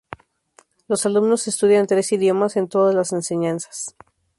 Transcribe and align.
Los 0.87 1.05
alumnos 1.05 1.47
estudian 1.47 1.85
tres 1.85 2.11
idiomas 2.11 2.55
en 2.57 2.67
todas 2.67 2.95
las 2.95 3.13
enseñanzas. 3.13 3.95